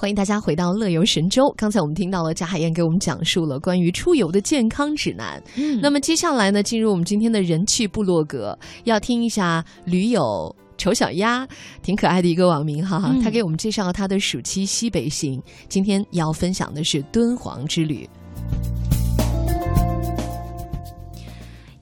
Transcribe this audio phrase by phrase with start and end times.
[0.00, 1.52] 欢迎大家回到乐游神州。
[1.58, 5.38] 刚才我们听到了贾海燕给我们讲述了关于出游的健康指南。
[5.56, 11.46] 嗯那么接下来呢，进入我们今天的人气部落格，要听一下驴友丑小鸭，
[11.82, 13.10] 挺可爱的一个网名哈哈。
[13.12, 15.38] 嗯他给我们介绍了他的暑期西北行，
[15.68, 18.08] 今天要分享的是敦煌之旅。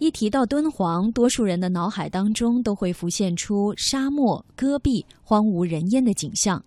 [0.01, 6.61] 一提到敦煌，多数人的脑海当中都会浮现出沙漠、戈壁、荒无人烟的景象。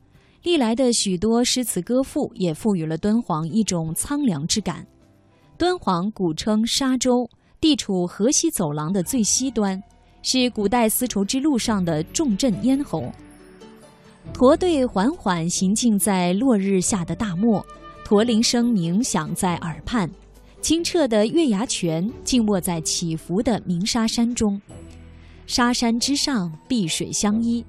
[0.43, 4.85] 历来的许多诗词歌赋也赋予了敦煌一种苍凉之感。
[5.57, 9.81] 敦煌古称沙洲，地处河西走廊的最西端，
[10.23, 13.11] 是古代丝绸之路上的重镇咽喉。
[14.33, 17.63] 驼队缓缓行进在落日下的大漠，
[18.03, 20.09] 驼铃声鸣响在耳畔。
[20.59, 24.59] 清澈的月牙泉静卧在起伏的鸣沙山中，
[25.45, 27.63] 沙山之上碧水相依。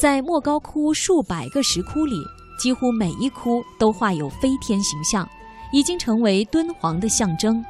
[0.00, 2.16] 在莫高窟数百个石窟里，
[2.58, 5.28] 几乎每一窟都画有飞天形象，
[5.74, 7.62] 已经成为敦煌的象征。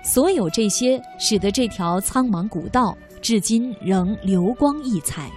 [0.00, 5.28] 所有这些，使得这条苍茫古道至今仍流光溢彩。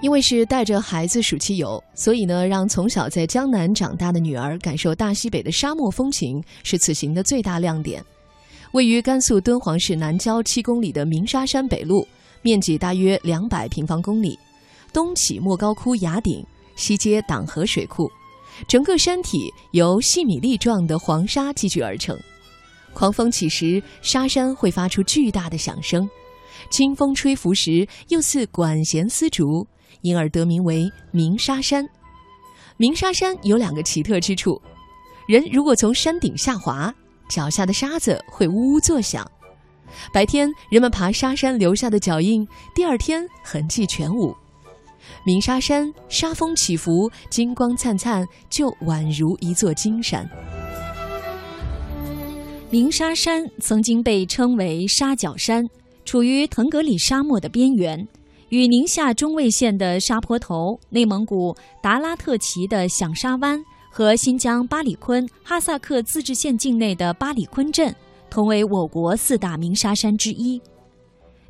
[0.00, 8.00] 因为是带着孩子暑期游，所以呢，让从小在江南长大的女儿感受大西北的沙漠风情是此行的最大亮点。
[8.70, 12.06] 位于甘肃敦煌市南郊七公里的鸣沙山北麓，
[12.42, 14.38] 面积大约两百平方公里，
[14.92, 16.44] 东起莫高窟崖顶，
[16.76, 18.10] 西接党河水库，
[18.68, 22.18] 整个山体由细米粒状的黄沙积聚而成。
[22.92, 26.06] 狂风起时，沙山会发出巨大的响声；
[26.70, 29.66] 清风吹拂时，又似管弦丝竹。
[30.00, 31.86] 因而得名为鸣沙山。
[32.76, 34.60] 鸣沙山有两个奇特之处：
[35.28, 36.92] 人如果从山顶下滑，
[37.28, 39.22] 脚下的沙子会呜呜作响；
[40.12, 44.34] 白天人们爬沙山留下的脚印，第二天痕迹全无。
[45.24, 50.28] 鸣沙山沙峰起伏，金光灿灿，就宛如一座金山。
[52.70, 55.64] 鸣沙山曾经被称为沙角山，
[56.04, 58.08] 处于腾格里沙漠的边缘。
[58.48, 67.94] 与宁夏中卫县的沙坡头、内蒙古达拉特旗的响沙湾和新疆巴里坤哈萨克自治县境内的巴里坤镇
[68.28, 70.60] 同为我国四大鸣沙山之一。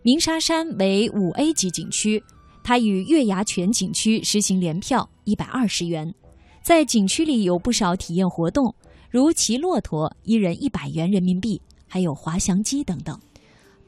[0.02, 2.22] 鸣沙山为五 A 级景区，
[2.62, 6.12] 它与月牙泉景区实行联票一百二十元，
[6.62, 8.74] 在景区里有不少体验活动，
[9.10, 13.18] 如骑骆驼一人一百元人民币，还有滑翔机等等。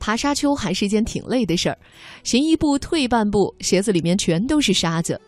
[0.00, 1.78] 爬沙丘还是件挺累的事儿，
[2.24, 5.18] 行一步退半步，鞋子里面全都是沙子。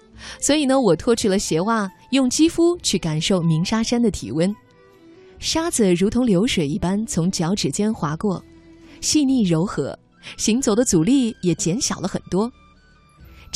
[0.40, 4.54] 所以呢，我脱去了鞋袜，用肌肤去感受鸣沙山的体温。
[5.38, 8.42] 沙子如同流水一般从脚趾间划过，
[9.00, 9.98] 细腻柔和，
[10.36, 12.50] 行走的阻力也减小了很多。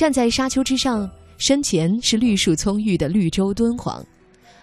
[0.01, 1.07] 站在沙丘之上，
[1.37, 4.03] 身前是绿树葱郁的绿洲敦煌，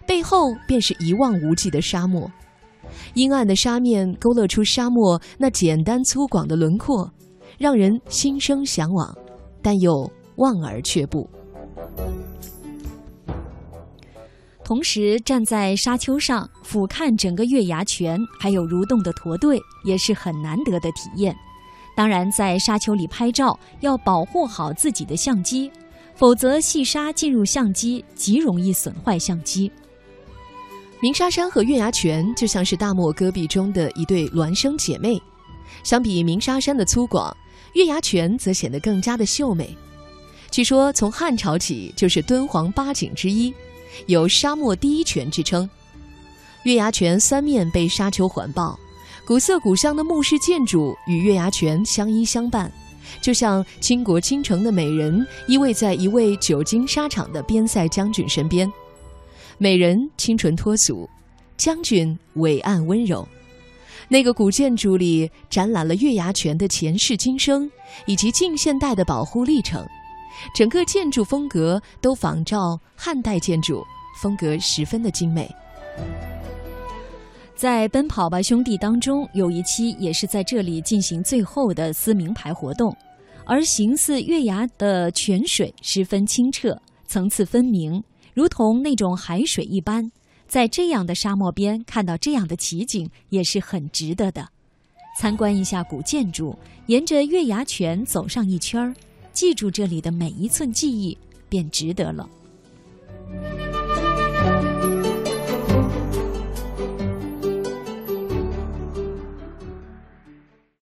[0.07, 2.27] 背后便是一望无际的沙漠。
[3.13, 7.07] 阴暗的沙面勾勒出沙漠那简单粗犷的轮廓，
[7.59, 9.15] 让人心生向往，
[9.61, 11.29] 但又望而却步。
[14.63, 21.35] 同时，站在沙丘上俯瞰整个月牙泉，还有蠕动的驼队，也是很难得的体验。
[21.97, 25.71] 当然，在沙丘里拍照要保护好自己的相机，
[26.13, 29.71] 否则细沙进入相机，极容易损坏相机。
[30.99, 35.19] 鸣沙山和月牙泉就像是大漠戈壁中的一对孪生姐妹，
[35.83, 37.33] 相比鸣沙山的粗犷，
[37.73, 39.75] 月牙泉则显得更加的秀美。
[40.51, 43.51] 据说从汉朝起就是敦煌八景之一，
[44.05, 45.67] 有“沙漠第一泉”之称。
[46.61, 48.77] 月牙泉三面被沙丘环抱，
[49.27, 52.71] 古色古香的墓室建筑与月牙泉相依相伴，
[53.19, 58.71] 就像倾国倾城的美人依偎在一位久经沙场的边塞将军身边。
[59.57, 61.09] 美人清纯脱俗，
[61.57, 63.27] 将军伟岸温柔。
[64.07, 67.69] 那个古建筑里展览了月牙泉的前世今生，
[68.05, 69.85] 以及近现代的保护历程。
[70.55, 73.83] 整个建筑风格都仿照汉代建筑，
[74.21, 75.53] 风格十分的精美。
[77.57, 82.95] 在《奔跑吧兄弟》当中，有一期也是在这里进行最后的撕名牌活动，
[83.45, 88.01] 而形似月牙的泉水十分清澈，层次分明。
[88.35, 90.07] 如同那种海水一般，
[90.47, 94.47] 在这样的沙漠边看到这样的奇景，也是很值得的。
[95.19, 96.55] 参观一下古建筑，
[96.85, 98.93] 沿着月牙泉走上一圈儿，
[99.33, 101.17] 记住这里的每一寸记忆，
[101.49, 102.29] 便值得了。